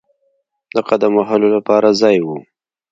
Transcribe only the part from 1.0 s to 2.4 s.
وهلو لپاره ځای وو.